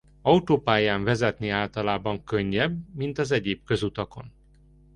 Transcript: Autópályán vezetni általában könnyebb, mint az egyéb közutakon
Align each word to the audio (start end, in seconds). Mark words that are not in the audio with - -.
Autópályán 0.21 1.03
vezetni 1.03 1.49
általában 1.49 2.23
könnyebb, 2.23 2.95
mint 2.95 3.17
az 3.17 3.31
egyéb 3.31 3.63
közutakon 3.63 4.31